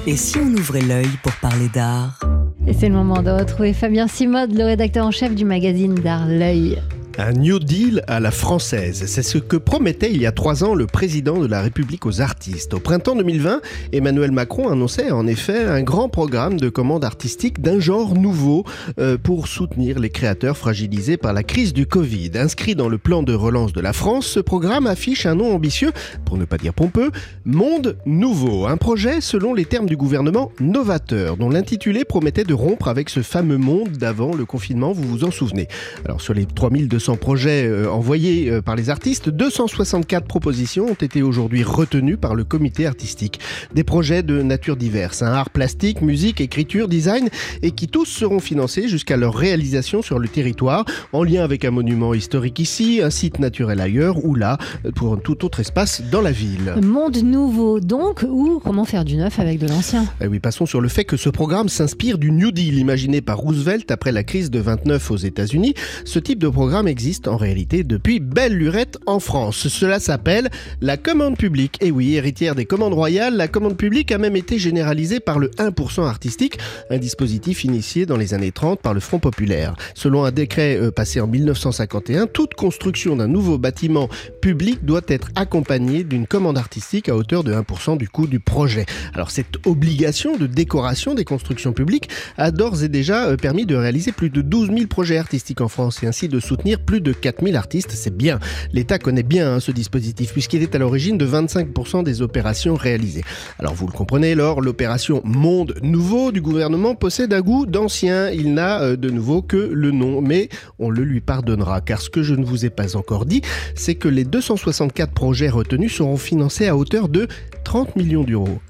Et 0.07 0.15
si 0.15 0.37
on 0.37 0.47
ouvrait 0.47 0.81
l'œil 0.81 1.09
pour 1.23 1.33
parler 1.33 1.69
d'art? 1.73 2.19
Et 2.67 2.73
c'est 2.73 2.89
le 2.89 2.95
moment 2.95 3.21
de 3.21 3.29
retrouver 3.29 3.73
Fabien 3.73 4.07
Simode, 4.07 4.53
le 4.53 4.63
rédacteur 4.63 5.05
en 5.05 5.11
chef 5.11 5.35
du 5.35 5.45
magazine 5.45 5.93
d'art 5.93 6.27
L'œil. 6.27 6.79
Un 7.17 7.31
New 7.31 7.59
Deal 7.59 8.03
à 8.07 8.19
la 8.19 8.29
française, 8.29 9.05
c'est 9.07 9.23
ce 9.23 9.37
que 9.37 9.55
promettait 9.55 10.11
il 10.11 10.21
y 10.21 10.25
a 10.25 10.33
trois 10.33 10.65
ans 10.65 10.75
le 10.75 10.85
président 10.85 11.39
de 11.39 11.47
la 11.47 11.61
République 11.61 12.05
aux 12.05 12.19
artistes. 12.19 12.73
Au 12.73 12.79
printemps 12.79 13.15
2020, 13.15 13.61
Emmanuel 13.93 14.31
Macron 14.33 14.67
annonçait 14.67 15.11
en 15.11 15.25
effet 15.25 15.63
un 15.63 15.81
grand 15.81 16.09
programme 16.09 16.59
de 16.59 16.67
commande 16.67 17.05
artistique 17.05 17.61
d'un 17.61 17.79
genre 17.79 18.15
nouveau 18.15 18.65
euh, 18.99 19.17
pour 19.17 19.47
soutenir 19.47 19.97
les 19.97 20.09
créateurs 20.09 20.57
fragilisés 20.57 21.15
par 21.15 21.31
la 21.31 21.43
crise 21.43 21.71
du 21.71 21.85
Covid. 21.85 22.31
Inscrit 22.35 22.75
dans 22.75 22.89
le 22.89 22.97
plan 22.97 23.23
de 23.23 23.33
relance 23.33 23.71
de 23.71 23.79
la 23.79 23.93
France, 23.93 24.25
ce 24.25 24.41
programme 24.41 24.85
affiche 24.85 25.25
un 25.25 25.35
nom 25.35 25.55
ambitieux, 25.55 25.93
pour 26.25 26.37
ne 26.37 26.43
pas 26.43 26.57
dire 26.57 26.73
pompeux, 26.73 27.11
Monde 27.45 27.95
Nouveau. 28.05 28.67
Un 28.67 28.75
projet, 28.75 29.21
selon 29.21 29.53
les 29.53 29.63
termes 29.63 29.87
du 29.87 29.95
gouvernement, 29.95 30.51
novateur, 30.59 31.37
dont 31.37 31.49
l'intitulé 31.49 32.03
promettait 32.03 32.43
de 32.43 32.53
rompre 32.53 32.89
avec 32.89 33.09
ce 33.09 33.21
fameux 33.21 33.57
monde 33.57 33.91
d'avant 33.91 34.35
le 34.35 34.43
confinement, 34.43 34.91
vous 34.91 35.03
vous 35.03 35.23
en 35.23 35.31
souvenez? 35.31 35.69
Alors 36.03 36.19
sur 36.19 36.33
les 36.33 36.45
3200 36.45 37.04
projets 37.13 37.67
euh, 37.67 37.89
envoyés 37.91 38.49
euh, 38.49 38.61
par 38.61 38.75
les 38.75 38.89
artistes, 38.89 39.29
264 39.29 40.25
propositions 40.25 40.87
ont 40.87 40.93
été 40.93 41.21
aujourd'hui 41.21 41.63
retenues 41.63 42.17
par 42.17 42.33
le 42.33 42.43
comité 42.43 42.87
artistique. 42.87 43.39
Des 43.75 43.83
projets 43.83 44.23
de 44.23 44.41
nature 44.41 44.75
diverse, 44.75 45.21
un 45.21 45.31
art 45.31 45.51
plastique, 45.51 46.01
musique, 46.01 46.41
écriture, 46.41 46.87
design, 46.87 47.29
et 47.61 47.71
qui 47.71 47.87
tous 47.87 48.05
seront 48.05 48.39
financés 48.39 48.87
jusqu'à 48.87 49.17
leur 49.17 49.35
réalisation 49.35 50.01
sur 50.01 50.17
le 50.17 50.27
territoire, 50.27 50.85
en 51.13 51.23
lien 51.23 51.43
avec 51.43 51.65
un 51.65 51.71
monument 51.71 52.13
historique 52.13 52.59
ici, 52.59 53.01
un 53.03 53.11
site 53.11 53.39
naturel 53.39 53.79
ailleurs, 53.79 54.25
ou 54.25 54.33
là, 54.33 54.57
pour 54.95 55.13
un 55.13 55.17
tout 55.17 55.45
autre 55.45 55.59
espace 55.59 56.01
dans 56.11 56.21
la 56.21 56.31
ville. 56.31 56.75
Monde 56.81 57.17
nouveau 57.23 57.79
donc, 57.79 58.25
ou 58.27 58.59
comment 58.63 58.85
faire 58.85 59.05
du 59.05 59.17
neuf 59.17 59.39
avec 59.39 59.59
de 59.59 59.67
l'ancien? 59.67 60.05
Eh 60.21 60.27
Oui, 60.27 60.39
passons 60.39 60.65
sur 60.65 60.81
le 60.81 60.89
fait 60.89 61.03
que 61.03 61.17
ce 61.17 61.29
programme 61.29 61.69
s'inspire 61.69 62.17
du 62.17 62.31
New 62.31 62.51
Deal 62.51 62.79
imaginé 62.79 63.21
par 63.21 63.37
Roosevelt 63.37 63.91
après 63.91 64.11
la 64.11 64.23
crise 64.23 64.49
de 64.49 64.59
29 64.59 65.11
aux 65.11 65.17
États-Unis. 65.17 65.73
Ce 66.05 66.19
type 66.19 66.39
de 66.39 66.47
programme 66.47 66.87
existe 66.95 67.27
en 67.27 67.35
réalité 67.35 67.83
depuis 67.83 68.21
belle 68.21 68.53
lurette 68.53 68.97
en 69.05 69.19
France. 69.19 69.67
Cela 69.67 69.99
s'appelle 69.99 70.49
la 70.79 70.95
commande 70.95 71.35
publique. 71.35 71.77
Et 71.81 71.91
oui, 71.91 72.15
héritière 72.15 72.55
des 72.55 72.63
commandes 72.63 72.93
royales, 72.93 73.35
la 73.35 73.49
commande 73.49 73.75
publique 73.75 74.13
a 74.13 74.17
même 74.17 74.37
été 74.37 74.57
généralisée 74.57 75.19
par 75.19 75.37
le 75.37 75.49
1% 75.57 76.07
artistique, 76.07 76.57
un 76.89 76.97
dispositif 76.97 77.65
initié 77.65 78.05
dans 78.05 78.15
les 78.15 78.33
années 78.33 78.53
30 78.53 78.79
par 78.79 78.93
le 78.93 79.01
Front 79.01 79.19
populaire. 79.19 79.75
Selon 79.93 80.23
un 80.23 80.31
décret 80.31 80.77
euh, 80.77 80.89
passé 80.89 81.19
en 81.19 81.27
1951, 81.27 82.27
toute 82.27 82.53
construction 82.53 83.17
d'un 83.17 83.27
nouveau 83.27 83.57
bâtiment 83.57 84.07
public 84.41 84.85
doit 84.85 85.01
être 85.09 85.31
accompagnée 85.35 86.05
d'une 86.05 86.27
commande 86.27 86.57
artistique 86.57 87.09
à 87.09 87.17
hauteur 87.17 87.43
de 87.43 87.53
1% 87.53 87.97
du 87.97 88.07
coût 88.07 88.25
du 88.25 88.39
projet. 88.39 88.85
Alors 89.13 89.31
cette 89.31 89.67
obligation 89.67 90.37
de 90.37 90.47
décoration 90.47 91.13
des 91.13 91.25
constructions 91.25 91.73
publiques 91.73 92.07
a 92.37 92.51
d'ores 92.51 92.83
et 92.83 92.89
déjà 92.89 93.25
euh, 93.25 93.35
permis 93.35 93.65
de 93.65 93.75
réaliser 93.75 94.13
plus 94.13 94.29
de 94.29 94.41
12 94.41 94.69
000 94.69 94.87
projets 94.87 95.17
artistiques 95.17 95.59
en 95.59 95.67
France 95.67 96.01
et 96.01 96.07
ainsi 96.07 96.29
de 96.29 96.39
soutenir 96.39 96.84
plus 96.85 97.01
de 97.01 97.11
4000 97.11 97.55
artistes, 97.55 97.91
c'est 97.91 98.15
bien. 98.15 98.39
L'État 98.71 98.99
connaît 98.99 99.23
bien 99.23 99.55
hein, 99.55 99.59
ce 99.59 99.71
dispositif 99.71 100.31
puisqu'il 100.31 100.61
est 100.61 100.75
à 100.75 100.77
l'origine 100.77 101.17
de 101.17 101.25
25% 101.25 102.03
des 102.03 102.21
opérations 102.21 102.75
réalisées. 102.75 103.23
Alors 103.59 103.73
vous 103.73 103.87
le 103.87 103.91
comprenez, 103.91 104.35
lors 104.35 104.61
l'opération 104.61 105.21
Monde 105.23 105.75
Nouveau 105.81 106.31
du 106.31 106.41
gouvernement 106.41 106.95
possède 106.95 107.33
un 107.33 107.41
goût 107.41 107.65
d'ancien. 107.65 108.29
Il 108.29 108.53
n'a 108.53 108.81
euh, 108.81 108.95
de 108.95 109.09
nouveau 109.09 109.41
que 109.41 109.57
le 109.57 109.91
nom, 109.91 110.21
mais 110.21 110.49
on 110.79 110.89
le 110.89 111.03
lui 111.03 111.21
pardonnera 111.21 111.81
car 111.81 112.01
ce 112.01 112.09
que 112.09 112.23
je 112.23 112.35
ne 112.35 112.45
vous 112.45 112.65
ai 112.65 112.69
pas 112.69 112.95
encore 112.95 113.25
dit, 113.25 113.41
c'est 113.75 113.95
que 113.95 114.07
les 114.07 114.23
264 114.23 115.11
projets 115.11 115.49
retenus 115.49 115.95
seront 115.95 116.17
financés 116.17 116.67
à 116.67 116.77
hauteur 116.77 117.09
de 117.09 117.27
30 117.63 117.95
millions 117.95 118.25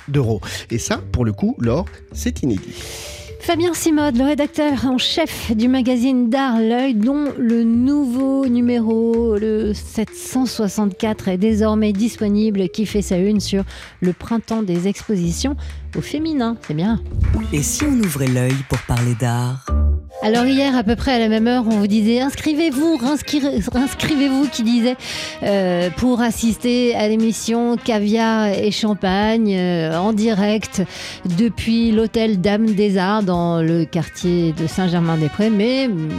d'euros. 0.07 0.41
Et 0.71 0.77
ça, 0.77 1.01
pour 1.11 1.25
le 1.25 1.33
coup, 1.33 1.55
Laure, 1.59 1.85
c'est 2.13 2.43
inédit. 2.43 3.24
Fabien 3.45 3.75
Simode, 3.75 4.17
le 4.17 4.23
rédacteur 4.23 4.87
en 4.87 4.97
chef 4.97 5.55
du 5.55 5.67
magazine 5.67 6.31
D'Art 6.31 6.59
L'œil, 6.59 6.95
dont 6.95 7.31
le 7.37 7.63
nouveau 7.63 8.47
numéro, 8.47 9.37
le 9.37 9.71
764, 9.71 11.27
est 11.27 11.37
désormais 11.37 11.93
disponible, 11.93 12.69
qui 12.69 12.87
fait 12.87 13.03
sa 13.03 13.19
une 13.19 13.39
sur 13.39 13.63
le 14.01 14.13
printemps 14.13 14.63
des 14.63 14.87
expositions 14.87 15.55
au 15.95 16.01
féminin. 16.01 16.57
C'est 16.65 16.73
bien. 16.73 16.99
Et 17.53 17.61
si 17.61 17.83
on 17.83 17.93
ouvrait 17.99 18.29
l'œil 18.29 18.55
pour 18.67 18.79
parler 18.79 19.13
d'art? 19.13 19.63
Alors 20.25 20.47
hier, 20.47 20.75
à 20.75 20.81
peu 20.81 20.95
près 20.95 21.11
à 21.11 21.19
la 21.19 21.29
même 21.29 21.45
heure, 21.45 21.65
on 21.67 21.77
vous 21.77 21.85
disait 21.85 22.19
inscrivez-vous, 22.19 22.99
inscrivez-vous 23.75 24.47
qui 24.47 24.63
disait 24.63 24.95
euh, 25.43 25.91
pour 25.97 26.19
assister 26.21 26.95
à 26.95 27.07
l'émission 27.07 27.77
Caviar 27.77 28.47
et 28.47 28.71
Champagne 28.71 29.53
euh, 29.55 29.95
en 29.95 30.13
direct 30.13 30.81
depuis 31.37 31.91
l'hôtel 31.91 32.41
Dame 32.41 32.73
des 32.73 32.97
Arts 32.97 33.21
dans 33.21 33.61
le 33.61 33.85
quartier 33.85 34.53
de 34.53 34.65
Saint-Germain-des-Prés. 34.65 35.51
Mais 35.51 35.87
mm, 35.87 36.09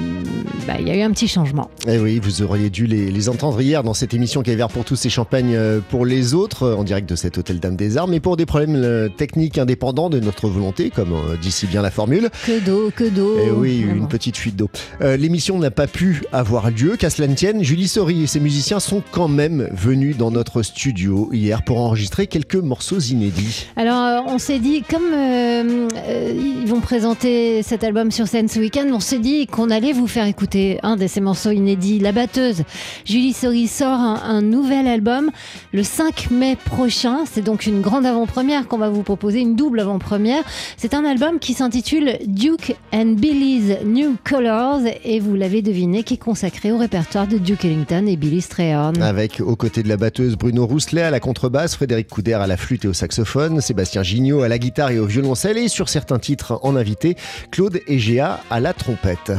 bah, 0.69 0.75
il 0.79 0.87
y 0.87 0.93
a 0.93 0.97
eu 0.97 1.03
un 1.03 1.11
petit 1.11 1.27
changement. 1.27 1.69
Eh 1.89 1.99
oui, 1.99 2.21
vous 2.23 2.43
auriez 2.43 2.71
dû 2.71 2.87
les, 2.87 3.29
entendre 3.29 3.61
hier 3.61 3.83
dans 3.83 3.95
cette 3.95 4.15
émission 4.15 4.43
Caviar 4.43 4.69
pour 4.69 4.85
tous 4.85 5.05
et 5.05 5.09
Champagne 5.09 5.53
euh, 5.57 5.81
pour 5.81 6.07
les 6.07 6.33
autres 6.33 6.75
en 6.75 6.85
direct 6.85 7.09
de 7.09 7.17
cet 7.17 7.39
hôtel 7.39 7.59
Dame 7.59 7.75
des 7.75 7.97
Arts. 7.97 8.07
Mais 8.07 8.21
pour 8.21 8.37
des 8.37 8.47
problèmes 8.47 9.11
techniques 9.17 9.59
indépendants 9.59 10.11
de 10.11 10.21
notre 10.21 10.49
volonté, 10.49 10.91
comme 10.91 11.17
dit 11.43 11.51
si 11.51 11.67
bien 11.67 11.83
la 11.83 11.91
formule. 11.91 12.31
Que 12.47 12.65
d'eau, 12.65 12.93
que 12.95 13.09
d'eau. 13.09 13.37
Eh 13.45 13.51
oui, 13.51 13.85
une 13.97 14.09
petite 14.09 14.37
fuite 14.37 14.57
d'eau. 14.57 14.71
Euh, 15.01 15.17
l'émission 15.17 15.59
n'a 15.59 15.71
pas 15.71 15.87
pu 15.87 16.23
avoir 16.33 16.71
lieu, 16.71 16.97
qu'à 16.97 17.11
cela 17.11 17.29
ne 17.29 17.35
tienne. 17.35 17.63
Julie 17.63 17.89
Sori 17.89 18.23
et 18.23 18.27
ses 18.27 18.41
musiciens 18.41 18.81
sont 18.81 19.03
quand 19.11 19.29
même 19.29 19.69
venus 19.73 20.17
dans 20.17 20.31
notre 20.31 20.63
studio 20.63 21.31
hier 21.33 21.63
pour 21.63 21.81
enregistrer 21.81 22.27
quelques 22.27 22.57
morceaux 22.57 22.99
inédits. 22.99 23.67
Alors, 23.77 24.05
euh, 24.05 24.33
on 24.33 24.39
s'est 24.39 24.59
dit, 24.59 24.83
comme 24.83 25.13
euh, 25.13 25.89
ils 26.35 26.67
vont 26.67 26.81
présenter 26.81 27.63
cet 27.63 27.85
album 27.85 28.11
sur 28.11 28.27
scène 28.27 28.49
ce 28.49 28.59
week-end, 28.59 28.87
on 28.93 29.01
s'est 29.01 29.19
dit 29.19 29.47
qu'on 29.47 29.71
allait 29.71 29.93
vous 29.93 30.07
faire 30.07 30.27
écouter 30.27 30.79
un 30.83 30.97
de 30.97 31.07
ces 31.07 31.21
morceaux 31.21 31.51
inédits, 31.51 31.99
La 31.99 32.13
Batteuse. 32.13 32.63
Julie 33.05 33.33
Sori 33.33 33.69
sort 33.69 33.99
un, 33.99 34.21
un 34.25 34.43
nouvel 34.43 34.87
album 34.87 35.31
le 35.73 35.83
5 35.83 36.31
mai 36.31 36.57
prochain. 36.57 37.25
C'est 37.31 37.43
donc 37.43 37.67
une 37.67 37.81
grande 37.81 38.07
avant-première 38.07 38.69
qu'on 38.69 38.79
va 38.79 38.89
vous 38.89 39.03
proposer, 39.03 39.41
une 39.41 39.57
double 39.57 39.81
avant-première. 39.81 40.43
C'est 40.77 40.95
un 40.95 41.05
album 41.05 41.39
qui 41.39 41.55
s'intitule 41.55 42.19
Duke 42.27 42.77
and 42.93 43.15
Billy's 43.17 43.79
New 43.87 44.17
Colors 44.25 44.81
et 45.05 45.21
vous 45.21 45.35
l'avez 45.35 45.63
deviné 45.63 46.03
qui 46.03 46.15
est 46.15 46.19
consacré 46.19 46.73
au 46.73 46.79
répertoire 46.79 47.27
de 47.27 47.39
Duke 47.39 47.65
Ellington 47.65 48.05
et 48.07 48.17
Billy 48.17 48.41
Strayhorn. 48.41 49.01
Avec 49.01 49.41
aux 49.41 49.57
côtés 49.57 49.83
de 49.83 49.89
la 49.89 49.97
batteuse 49.97 50.37
Bruno 50.37 50.67
Rousselet 50.67 51.03
à 51.03 51.11
la 51.11 51.21
contrebasse, 51.21 51.77
Frédéric 51.77 52.09
Couder 52.09 52.35
à 52.35 52.47
la 52.47 52.57
flûte 52.57 52.85
et 52.85 52.89
au 52.89 52.93
saxophone, 52.93 53.61
Sébastien 53.61 54.03
Gignot 54.03 54.43
à 54.43 54.49
la 54.49 54.59
guitare 54.59 54.91
et 54.91 54.99
au 54.99 55.07
violoncelle 55.07 55.57
et 55.57 55.69
sur 55.69 55.89
certains 55.89 56.19
titres 56.19 56.59
en 56.63 56.75
invité, 56.77 57.17
Claude 57.51 57.81
Egea 57.87 58.41
à 58.51 58.61
la 58.61 58.73
trompette. 58.73 59.33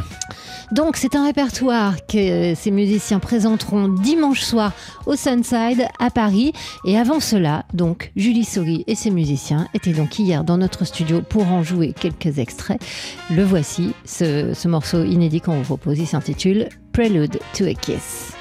Donc 0.72 0.98
c'est 0.98 1.16
un 1.16 1.26
répertoire 1.26 1.96
que 2.08 2.54
ces 2.54 2.72
musiciens 2.72 3.20
présenteront 3.20 3.88
dimanche 3.88 4.42
soir 4.42 4.74
au 5.06 5.16
Sunside 5.16 5.88
à 5.98 6.10
Paris. 6.10 6.52
Et 6.84 6.98
avant 6.98 7.22
cela, 7.22 7.64
donc 7.74 8.12
Julie 8.18 8.44
Sori 8.44 8.84
et 8.86 8.96
ses 8.96 9.10
musiciens 9.10 9.70
étaient 9.74 9.94
donc 9.94 10.20
hier 10.20 10.44
dans 10.44 10.58
notre 10.58 10.84
studio 10.84 11.22
pour 11.22 11.48
en 11.48 11.64
jouer 11.64 11.94
quelques 11.98 12.40
extraits. 12.40 12.82
Le 13.34 13.44
voici, 13.44 13.94
ce, 14.04 14.37
ce 14.54 14.68
morceau 14.68 15.04
inédit 15.04 15.42
qu'on 15.42 15.56
vous 15.56 15.64
propose, 15.64 16.04
s'intitule 16.06 16.70
Prelude 16.94 17.40
to 17.54 17.66
a 17.66 17.74
Kiss. 17.74 18.37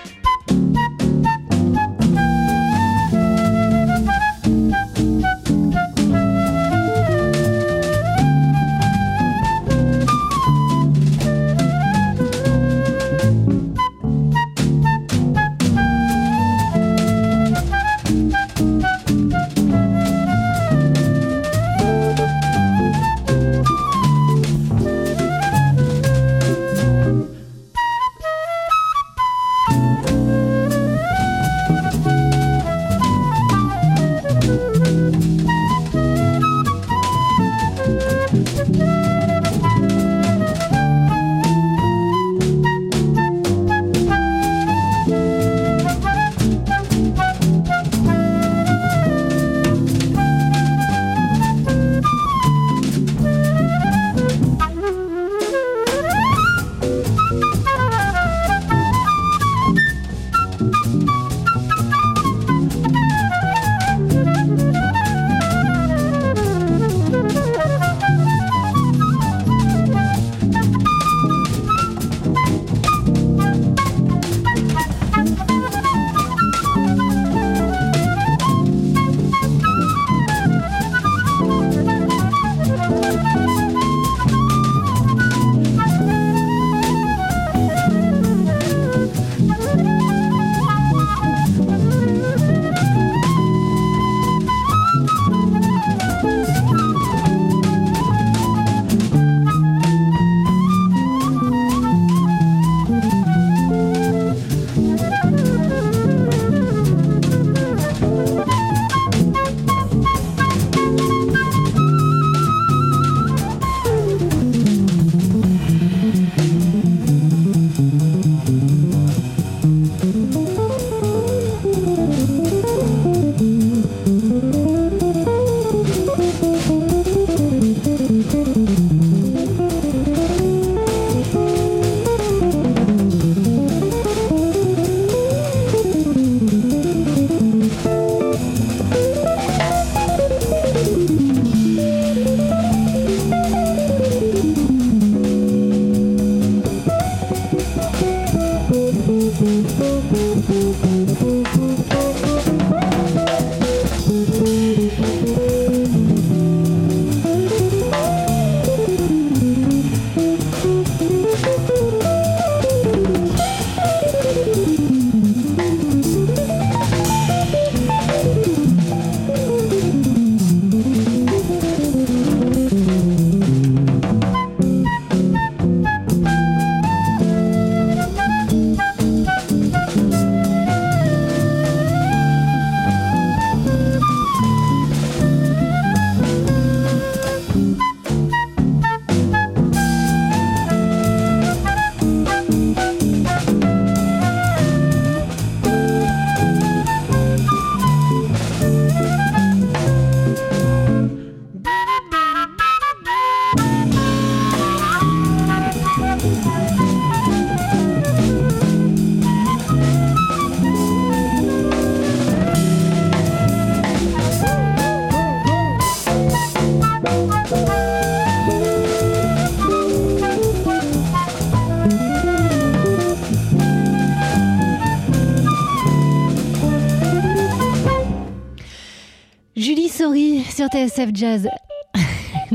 Sur 230.66 230.70
TSF 230.70 231.10
Jazz. 231.14 231.48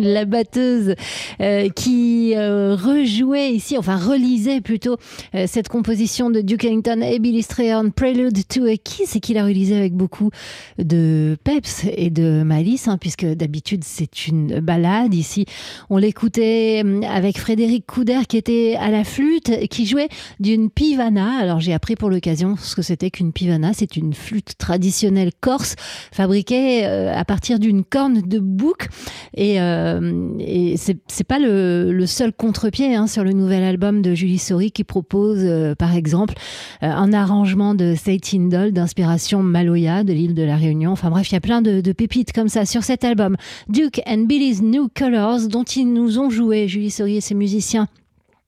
la 0.14 0.26
batteuse 0.26 0.96
euh, 1.40 1.70
qui 1.70 2.34
euh, 2.36 2.76
rejouait 2.76 3.52
ici, 3.52 3.78
enfin 3.78 3.98
relisait 3.98 4.62
plutôt 4.62 4.98
euh, 5.36 5.46
cette 5.48 5.70
composition 5.70 6.30
de 6.30 6.42
Duke 6.42 6.66
Ellington 6.66 7.02
et 7.02 7.20
Billy 7.20 7.42
Strayhorn, 7.42 7.92
Prelude 7.92 8.48
to 8.48 8.66
a 8.66 8.78
Kiss, 8.78 9.16
et 9.16 9.20
qui 9.20 9.34
l'a 9.34 9.44
réalisé 9.44 9.76
avec 9.78 9.94
beaucoup 9.94 10.32
de 10.78 11.38
peps 11.44 11.86
et 11.96 12.10
de 12.10 12.44
malice, 12.44 12.88
hein, 12.88 12.98
puisque 13.00 13.26
d'habitude 13.26 13.84
c'est 13.84 14.28
une 14.28 14.60
balade. 14.60 15.14
Ici, 15.14 15.46
on 15.90 15.98
l'écoutait 15.98 16.84
avec 17.08 17.38
Frédéric 17.38 17.86
Couder 17.86 18.22
qui 18.28 18.38
était 18.38 18.78
à 18.80 18.90
la 18.90 19.04
flûte, 19.04 19.68
qui 19.70 19.86
jouait 19.86 20.10
d'une 20.40 20.70
pivana. 20.70 21.38
Alors 21.40 21.60
j'ai 21.60 21.74
appris 21.74 21.96
pour 21.96 22.10
l'occasion 22.10 22.56
ce 22.58 22.76
que 22.76 22.82
c'était 22.82 23.12
qu'une 23.12 23.34
pivana. 23.34 23.72
C'est 23.74 23.96
une 23.96 24.14
flûte 24.14 24.58
traditionnelle 24.58 25.32
corse 25.40 25.76
fabriquée 26.12 26.86
à 26.86 27.24
partir 27.26 27.60
d'une 27.60 27.84
corne 27.84 28.22
de 28.22 28.40
bouc 28.40 28.88
et 29.36 29.62
euh, 29.62 29.90
et 30.39 30.75
c'est 30.77 31.23
pas 31.23 31.39
le, 31.39 32.06
seul 32.06 32.34
contre-pied 32.34 32.95
hein, 32.95 33.08
sur 33.08 33.23
le 33.23 33.32
nouvel 33.32 33.63
album 33.63 34.01
de 34.01 34.13
Julie 34.13 34.38
Sori 34.38 34.71
qui 34.71 34.84
propose, 34.84 35.39
euh, 35.41 35.75
par 35.75 35.95
exemple, 35.95 36.36
euh, 36.84 36.88
un 36.88 37.13
arrangement 37.13 37.75
de 37.75 37.95
Indol 38.34 38.71
d'inspiration 38.71 39.43
Maloya 39.43 40.04
de 40.04 40.13
l'île 40.13 40.36
de 40.36 40.43
la 40.43 40.56
Réunion. 40.56 40.91
Enfin 40.91 41.10
bref, 41.10 41.30
il 41.30 41.34
y 41.34 41.38
a 41.38 41.41
plein 41.41 41.62
de, 41.62 41.91
pépites 41.91 42.32
comme 42.34 42.47
ça 42.47 42.65
sur 42.65 42.84
cet 42.84 43.04
album. 43.04 43.36
Duke 43.67 44.01
and 44.08 44.25
Billy's 44.25 44.62
New 44.62 44.89
Colors, 44.93 45.47
dont 45.47 45.63
ils 45.63 45.91
nous 45.91 46.19
ont 46.19 46.30
joué, 46.30 46.67
Julie 46.67 46.91
Sori 46.91 47.17
et 47.17 47.21
ses 47.21 47.36
musiciens, 47.36 47.88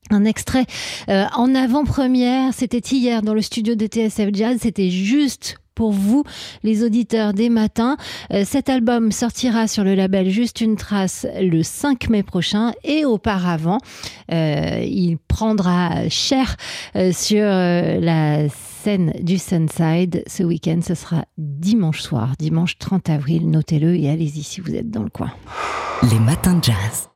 un 0.10 0.26
extrait 0.26 0.66
en 1.08 1.56
avant-première, 1.56 2.54
c'était 2.54 2.80
hier 2.80 3.22
dans 3.22 3.34
le 3.34 3.42
studio 3.42 3.76
de 3.76 3.86
TSF 3.86 4.30
Jazz, 4.34 4.60
c'était 4.62 4.90
juste 4.90 5.58
pour 5.76 5.92
vous, 5.92 6.24
les 6.64 6.84
auditeurs 6.84 7.34
des 7.34 7.50
matins. 7.50 7.98
Euh, 8.32 8.44
cet 8.46 8.70
album 8.70 9.12
sortira 9.12 9.68
sur 9.68 9.84
le 9.84 9.96
label 9.96 10.30
Juste 10.30 10.62
une 10.62 10.76
trace 10.76 11.28
le 11.40 11.64
5 11.64 12.10
mai 12.10 12.24
prochain 12.24 12.72
et 12.84 13.06
auparavant, 13.06 13.78
euh, 14.32 14.84
il 14.86 15.18
prendra 15.18 16.10
cher 16.10 16.56
euh, 16.96 17.12
sur 17.12 17.44
la 17.44 18.50
scène 18.50 19.14
du 19.22 19.38
Sunside 19.38 20.24
ce 20.28 20.44
week-end. 20.44 20.80
Ce 20.86 20.96
sera 20.96 21.26
dimanche 21.38 22.02
soir, 22.02 22.34
dimanche 22.40 22.78
30 22.78 23.10
avril. 23.10 23.50
Notez-le 23.50 23.96
et 23.96 24.10
allez-y 24.10 24.44
si 24.44 24.62
vous 24.62 24.74
êtes 24.76 24.90
dans 24.90 25.04
le 25.04 25.10
coin. 25.10 25.32
Les 26.12 26.20
matins 26.20 26.56
de 26.56 26.64
jazz. 26.64 27.10